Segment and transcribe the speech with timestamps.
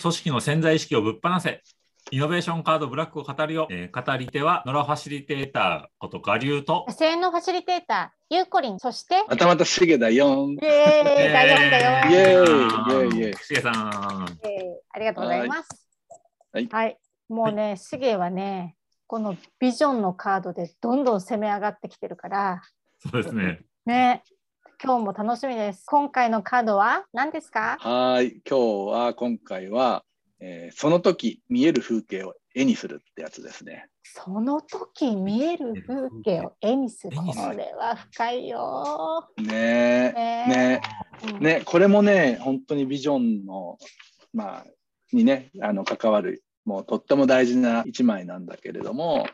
[0.00, 1.62] 組織の潜在意識をぶっ放せ。
[2.10, 3.68] イノベーションカードブラックを語るよ。
[3.70, 10.52] えー語り手は、ノラファシリテーターこと我流と、野生のファシリテーター、ゆうこりん、そして、またまたしげだよん。
[10.52, 12.10] イエーイ、第4だよ。
[12.10, 12.54] イエーイ
[12.92, 14.38] イエイーイイエーイしげさん。
[14.42, 15.68] えーありがとうございます。
[16.52, 16.96] はい
[17.28, 18.74] もうね、しげはね、
[19.06, 22.62] このビジョンのカードでどんどん攻め上がってきてるから、
[22.98, 23.60] そうですね。
[23.86, 24.24] ね、
[24.82, 25.84] 今日も楽しみです。
[25.84, 27.76] 今回のカードは何ですか？
[27.80, 28.40] はーい。
[28.48, 30.04] 今日は、今回は、
[30.40, 33.88] えーその時見える風景を絵にするってやつですね。
[34.02, 37.16] その時見える風景を絵にする？
[37.18, 39.28] これは深いよ。
[39.36, 40.14] ね
[40.48, 40.80] ね
[41.40, 43.76] ね、これもね、本当にビジョンの、
[44.32, 44.66] まあ、
[45.12, 49.26] にね、あの関わる、もうとっても大事な一枚なんだけれども、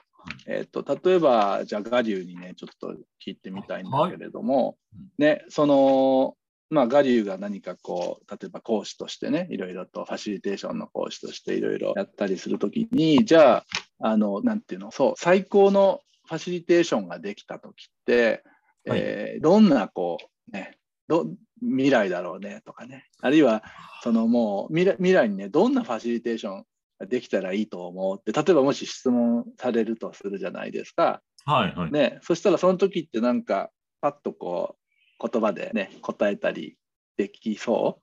[0.47, 2.95] えっと例えば、じゃあ、ガリュウにね、ちょっと
[3.25, 4.77] 聞いてみたいんだけれども、
[5.19, 6.37] ね、その、
[6.69, 13.67] まあ、ガリュウが何かこう、例えば講師としてね、いろいろとファシリテーションの講師としていろいろやったりするときに、じゃあ、
[14.01, 18.43] あの、なんていうの、そう、最高のファシリテーションができたときって、
[18.87, 19.01] はい。
[19.01, 20.19] えーどんなこ
[20.49, 21.27] う、ね、ど
[21.61, 23.63] 未来だろうねとかね、あるいは
[24.03, 26.65] そのもう未来未来にね、どんなファシリテーションが
[27.09, 31.21] できたらいいと思うって、例えばもし質問されるとするじゃないですか。
[31.45, 31.93] はいはい。
[31.93, 34.77] ね、そしたらその時ってなんか、パッとこ
[35.21, 36.77] う、言葉でね、答えたり
[37.17, 38.01] できそ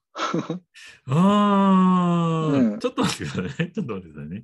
[1.07, 1.11] う？
[1.11, 2.79] ーうんん。
[2.79, 3.71] ちょっと待ってくださいね。
[3.71, 4.43] ちょっと待ってくださいね。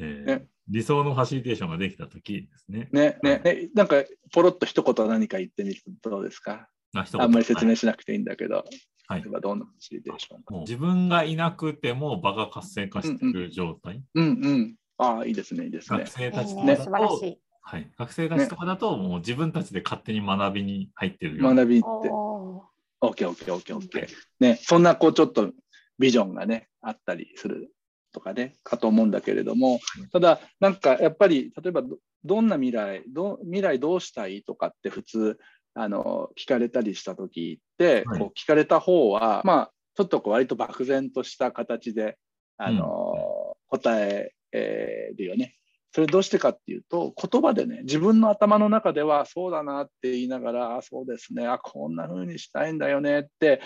[0.00, 2.90] えーね理想のファシリテーションができたときですね。
[2.92, 4.04] ね、ね、ねなんか
[4.34, 6.68] ポロッと一言何か言ってみるとどうですか？
[6.94, 8.66] あ一言あんまり説はい明しなくていいんだけど、
[9.08, 10.54] はいどんなファシリテーションか？
[10.54, 14.02] もう自分がいなくても場が活性化している状態？
[14.14, 14.74] うんうん。
[14.98, 16.08] ああ、いいですね、いいですね学。
[16.08, 17.40] 生たちとねかだと、素晴らしい。
[17.62, 21.62] はい、学生たちとかだと、もう自分たちで勝手に学びに入ってるような。
[21.62, 21.86] 学びって。
[22.10, 24.08] おー OK、OK、OK、OK。
[24.40, 25.52] ね、そんなこうちょっと
[25.98, 27.70] ビジョンがね、あったりする
[28.12, 29.78] とかね、かと思うんだけれども、
[30.12, 35.38] ただ、なんかやっぱり、例えばどどんな未来ど、未来どうしたいとかって普通、
[35.80, 38.18] あの聞かれたりした時って、はい。
[38.18, 42.18] こう聞かれた方は、まあ、ちょっとこう割と漠然とした形で、
[42.56, 45.54] あの答ええーるよね。
[45.94, 51.46] それどうしてかっていうと言葉でね自分の頭の中ではそうだなって言いながらあそうですね。
[51.46, 53.60] あこんな風にしたいんだよねって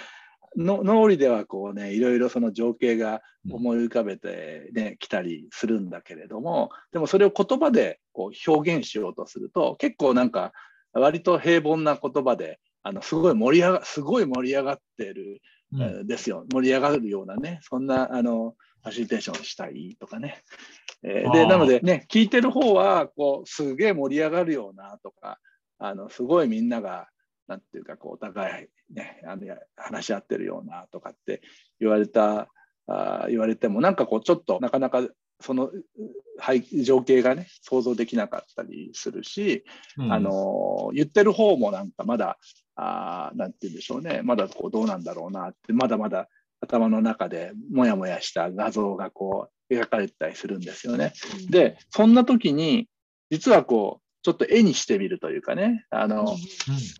[0.56, 10.52] の脳裏ではこうねいろいろその情景が思い浮かべてね、来たりするんだけれどもでもそれを言葉でこう表現しようとすると結構なんか
[10.92, 15.40] 割と平凡な言葉であのすごい盛り上がすごい盛り上がってる
[15.72, 16.44] うんえーですよ。
[16.52, 20.42] 盛り上がるようなね、そんなあのファシリテーションしたいとかね。
[21.02, 25.38] えーでなのでね、聞いてる方はこうすげえ盛り上がるようなとか、
[25.78, 27.08] あのすごいみんなが、
[27.48, 31.40] なんていうかこうお互い、ね、あのや話し合ってるようなとかって
[31.80, 32.48] 言われた、
[32.86, 35.00] あー言われても、なんかこうちょっとなかなか
[35.42, 35.70] その
[36.44, 39.64] 背情景がね、想像できなかったりするし、
[39.98, 40.12] うん。
[40.12, 42.38] あの言ってる方もなんかまだ、
[42.74, 46.28] あーなんて言うんでしょうね、まだこうどうなんだろうなって、まだまだ
[46.60, 51.12] 頭の中でもやもやした画像がこう描かれてたりするんですよね。
[51.50, 52.88] で、そんな時に、
[53.30, 56.28] 実はこう、ちょっと絵にしてみるというかね、あの、うん。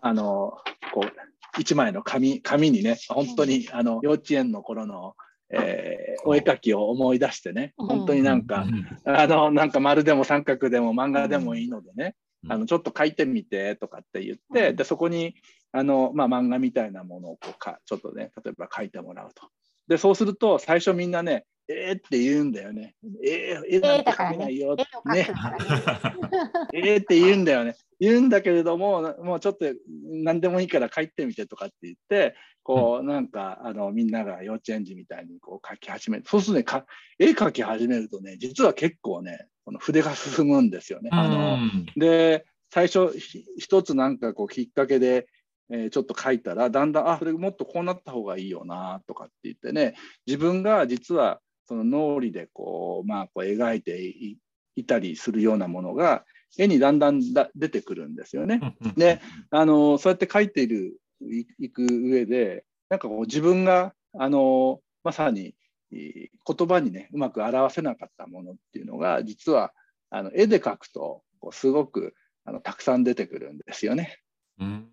[0.01, 0.57] あの、
[0.93, 5.15] こう、一枚の紙、紙にね、本当に、あの、幼稚園の頃の、
[5.53, 8.65] えーお絵描きを思い出してね、うん本当になんか、
[9.05, 12.15] あの、なんか丸でも三角でも漫画でもいいのでね、
[12.45, 15.35] うんあの、ちょっと書いてみてとかって言って、うんで、そこに、
[15.73, 19.49] あの、まあ、漫画みたいなものをこうか、ちょっとね、例えば書いてもらうと。
[19.89, 22.95] で、そうすると、最初みんなね、えーって言うんだよね。
[23.25, 24.77] えー、絵なんて描けないよ。
[24.77, 24.85] ね。
[26.75, 27.77] えーって言うんだよね。
[28.01, 29.67] 言うんだけれども、もうちょっと
[30.11, 36.25] 何でもいいから書いてみてとかって言って、こう、なんか、あの、みんなが幼稚園児みたいにこう書き始める。
[36.27, 36.87] そうするとね、か
[37.19, 41.11] 絵描き始めるとね、実は結構ね、この筆が進むんですよね。
[41.13, 45.27] あの、うんで、最初、ひ一つなんかこうきっかけで、
[45.71, 49.95] えーちょっと書いたら、だんだん、あ、それもっとこうなった方がいいよな、とかって言ってね、
[50.27, 54.39] 自分が実はその脳裏でこう、まあ、こう描いてい
[54.77, 56.25] いたりするようなものが、
[56.59, 58.61] 絵にだんだんだ出てくるんですよね。
[58.97, 59.21] で、
[59.51, 60.97] あのそうやって書いている
[61.31, 65.55] いいく上で、なんかこう自分があのまさに
[65.91, 69.73] い言葉にねうまく表せなかったものっていうのが実は
[70.11, 72.15] あの絵で描くとこうすごく
[72.45, 74.19] あのたくさん出てくるんですよね。
[74.59, 74.89] うん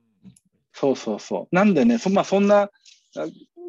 [0.80, 1.56] そうそうそう。
[1.56, 2.70] なんでね、そ,、まあ、そんな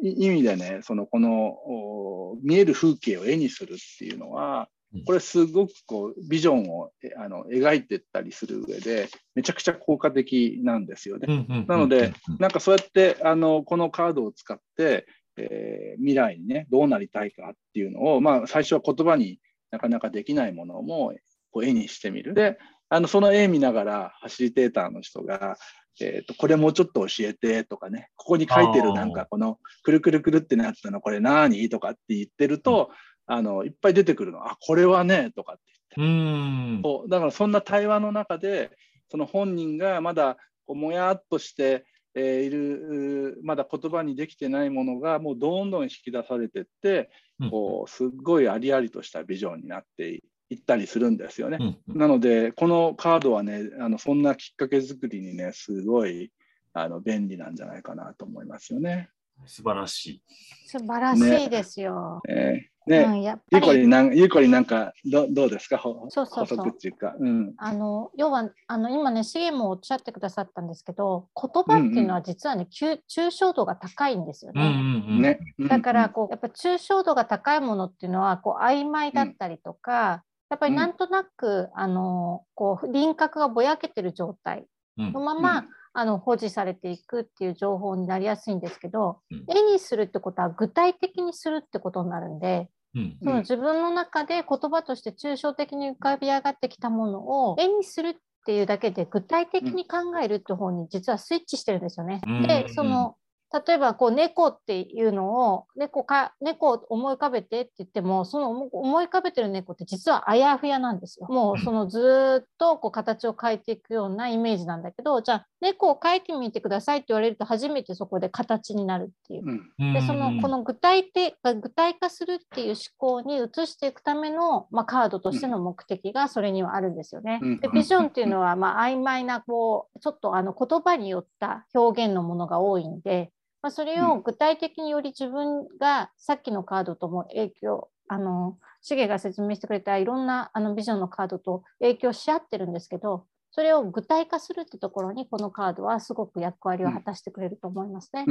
[0.01, 4.67] 意味でね、そのこのお見える風景を絵にするっていうのはうん、
[5.05, 11.45] これすごくこうビジョンをえあの描いていったりする上で、めちゃくちゃ効果的なんですよね。
[11.67, 15.07] なので、なんかそうやってあのこのカードを使って、
[15.37, 19.39] えー、未来にねどうなりたいかっていうのを、まあ、最初は言葉に
[19.71, 21.13] なかなかできないものも
[21.51, 22.33] こう絵にしてみる。
[22.33, 22.57] で
[22.89, 25.55] あのその絵見ながらファシリテーターの人が、
[26.01, 31.69] えーと、これもうちょっと教えてとかねここに書いてるなんかこのくるくるくるってなったのこれ何？
[31.69, 32.95] とかって言ってると、うん、
[33.25, 35.61] あのいっぱい出てくるのあこれはねとかって
[35.97, 38.71] 言ってうんそうだからそんな対話の中で
[39.09, 47.09] その本人がまだこうもやっとしてえー、いるまだ言葉にできてないものがもうどんどん引き出されていって、
[47.39, 51.57] うん、こうすっごいありありとしたビジョンになっていったりするんですよね。
[51.87, 56.31] うん、なのでこのカードはねあのそんなきっかけ作りにねすごい
[56.73, 59.09] あの便利なんじゃないかなと思いますよね。
[59.45, 60.21] 素晴らしい。
[60.67, 62.21] 素晴らしいですよ。
[62.27, 63.67] ねね、うん、やっぱり。
[63.67, 65.79] ゆうこりなんゆうこりなんかどどうですか？
[65.81, 66.67] そうそうそう。
[66.69, 74.61] っていうか、うん、あの要はあの今ねしげもおっしゃってくださったんですけど言葉っていうのは実はね、うんうん、抽象度が高いんですよね。
[74.61, 75.39] うんうんね。
[75.69, 84.65] だからこうやっぱ抽象度が高いものっていうのはこう曖昧だったりとか、やっぱりなんとなく、あのこう輪郭がぼやけてる状態
[84.97, 98.15] のまま、あの保持されていくっていう情報になりやすいんですけど、うん、絵にするってことは具体的にするってことになるんで、うん、その自分の中で言葉として抽象的に浮かび上がってきたものを絵にするっ
[98.45, 102.21] ていうだけで具体的に考えるって方に実はスイッチしてるんですよね。
[102.47, 103.15] でその
[103.53, 111.27] 例えばこう猫っていうのを猫か猫を思い浮かべてって言ってもその思い浮かべてる猫って実はあやふやなんですよ。
[111.29, 119.93] もうそのずっとこう形を変えていくようなイメージなんだけどじゃあ猫を描いてみてくださいって言われると初めてそこで形になるっていう。
[119.93, 127.41] でそのこの具体的具体化するっていう思考に移していくための、まあ、カードとしての目的がそれにはあるんですよね。
[127.61, 133.33] でビジョンっていうのはまあ曖昧なこうちょっとあの言葉によった表現のものが多いんで。
[133.61, 148.25] まあ、それを具体的により自分がさっきのカードとも影響あのシゲが説明してくれたいろんなあのビジョンのカードと影響し合ってるんですけどそれを具体化するってところにこのカードはすごく役割を果たしてくれると思いますね。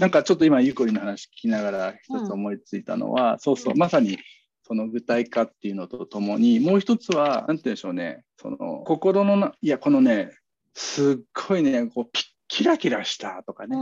[0.00, 4.18] なんかちょっと今ゆうこりの話聞きながら一つ思いついたのは、うん、そうそうまさに
[4.64, 10.30] その具体化っていうのとともにもう一つは何て言うんでしょうねその心のないやこのね
[10.74, 11.16] すっ
[11.48, 13.76] ごいねこうピッキラキラしたとかね、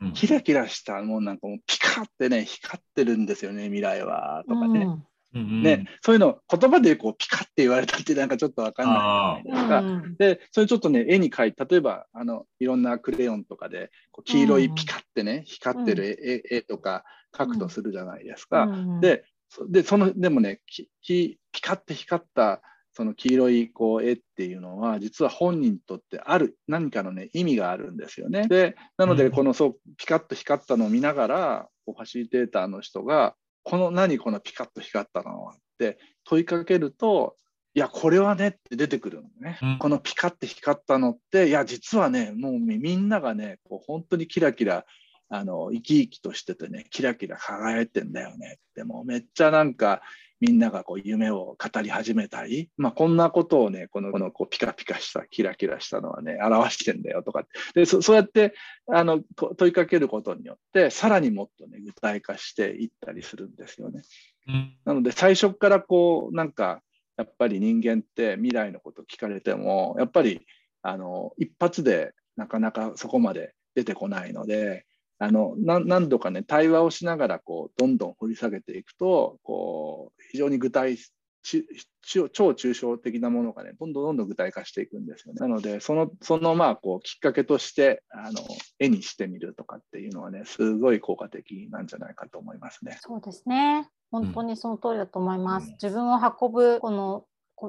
[0.00, 4.88] うん、キラキラしたもうなんかもうピカってね光ってるんですよね未来はとかね。
[5.34, 9.80] うん、ね、そういうの言葉でこうピカって言われたってなんかちょっと分かんないじゃな。
[9.80, 10.14] いですか。
[10.16, 16.18] でそれちょっとね絵に描いて例えばあのいろんなクレヨンとかでこう黄色いピカってね、光ってる
[16.50, 17.04] 絵,、絵とか
[17.34, 18.68] 描くとするじゃないですか。
[19.00, 19.24] で
[19.68, 20.60] でそのでもね
[21.02, 22.62] ピカって光った
[22.96, 28.46] その黄色いこう絵っていうのは実は本人にとってある何かのね意味があるんですよね。
[28.46, 37.34] でなのでこのそうピカッと光ったのを見ながらこうファシリテーターの人がこの何このピカッと光ったのはって問いかけると
[37.74, 44.84] いやこれはねって出てくるのね、うん、このピカッて光ったのっていや実はねもうみんながねこう本当にキラキラ
[45.28, 50.02] あの生き生きとしててねキラキラ輝いてんだよねってもうめっちゃなんか
[50.40, 57.44] みんながこう夢を語り始めたり、まあ、こんなことをねこのこのこうピカピカしたキラキラしたのはね表してんだよとか
[57.74, 58.54] でそそうやって
[58.92, 64.02] あの問いかけることによってさらにもっとね具体化していったりするんですよね。
[64.48, 66.82] うん、なので最初からこうなんか
[67.16, 70.46] やっぱり人間って未来のこと聞かれてもやっぱり
[70.82, 74.84] あの一発でなかなかそこまで出てこないので
[75.18, 80.98] あの何度かね対話をしながらこうどんどん掘り下げていくとこう非常に具体
[81.42, 85.40] 超抽象的なものがねどんどんどんどん具体化していくんですよね。
[85.40, 88.40] なのでそのそのまあこうきっかけとしてあの
[88.78, 92.96] 絵にしてみるとかっていうのはねすごい効果的なんじゃないかと思いますね。
[93.00, 95.68] そうですね本当にその通りだと思います。
[95.68, 97.26] うん、自分を運ぶこの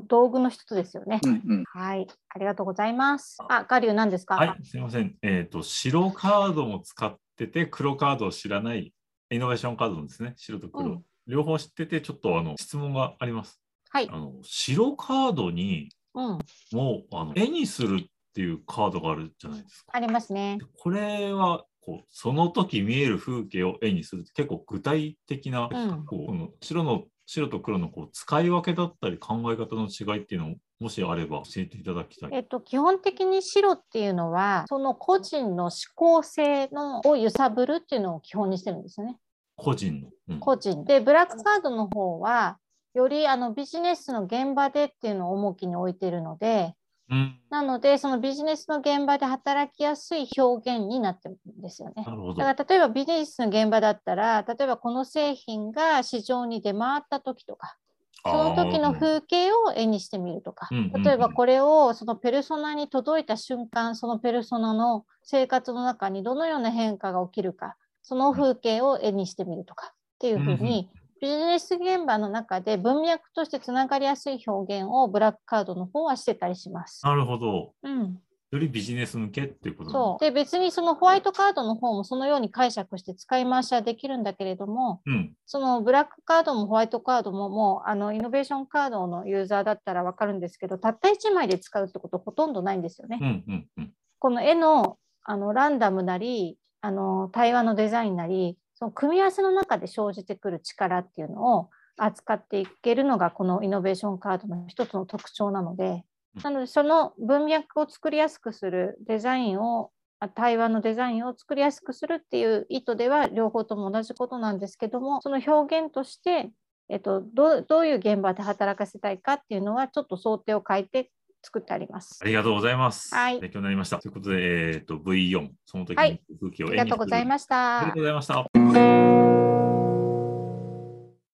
[0.08, 1.64] 道具の一つですよね、うんうん。
[1.66, 3.38] はい、ありがとうございます。
[3.48, 4.36] あ、ガリュウ何ですか？
[4.36, 5.16] はい、すみません。
[5.22, 8.94] えっ、ー、と白カードも使ってて黒カードを知らない
[9.30, 10.34] イノベーションカードですね。
[10.38, 13.60] 白と黒、うん、両方知っててちょっとあの質問があります。
[13.90, 14.10] はい。
[14.12, 16.40] あの白カードに、うん、
[16.72, 19.92] もうあの絵にするっていうカードがあるじゃないですか。
[19.94, 20.60] ありますね。
[20.78, 32.30] これはこうその時見える風景を絵にするって結構具体的な、うん、こう白の白と黒のこう使い分けだったり考え方の違いっていうのをもしあれば教えていただきたい。
[32.34, 39.18] えっと、基本的に白っていうのはその個人の思考性のを揺さぶるっていうのを基本にしてるんですよね。
[39.56, 42.58] 個人の、うん、個人でブラックカードの方は
[42.94, 46.74] よりあのビジネスの現場でっていうのを重きに置いているので
[47.10, 52.04] うん、なのでそのビジネスの現場で働きやすい表現になってるんですよね。
[52.38, 57.78] だから例えばビジネスの現場だったら例えばこの製品が市場に出回った時とか
[58.24, 70.90] その時の風景を絵にしてみるとか、例えばこれをそのペルソナに届いた瞬間そのペルソナの生活の中にどのような変化が起きるかその風景を絵にしてみるとかっていうふうに、
[71.22, 77.06] ビジネス現場の中で文脈としてつながりやすい表現をブラックカードの方はしてたりします。
[77.06, 77.74] なるほど。
[77.84, 78.20] うん。
[78.52, 93.20] よりビジネス向けっていうことそうで別にそのホワイトカードの方もそのように解釈して使い回しはできるんだけれども、うん、そのブラックカードもホワイトカードももうあのイノベーションカードのユーザーだったら分かるんですけどたった1枚で使うってことほとんどないんですよね。
[93.22, 106.04] うんうんうん、この絵のあのランダムなりあの対話のデザインなりその組み合わせの中で生じてくる力っていうのを扱っていけるのがこのイノベーションカードの一つの特徴なので、
[106.44, 109.90] なのでその文脈を作りやすくするデザインを
[110.36, 116.52] 対話のデザインを作りやすくするっていう意図では両方とも同じことなんですけどもその表現として、
[116.90, 121.12] えっと、どどういう現場で働かせたいかっていうのはちょっと想定を変えて
[121.46, 122.20] 作ってあります。
[122.22, 123.14] ありがとうございます。
[123.14, 123.40] はい。
[123.40, 124.00] 勉強になりました。
[124.00, 127.80] ということで、えっ、ー、と、V4、その時の風景を、はい、ありがとうございました。
[127.80, 129.25] ありがとうございました。